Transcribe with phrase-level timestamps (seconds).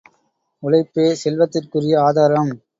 [0.63, 2.53] உழைப்பே செல்வத்திற்குரிய ஆதாரம்!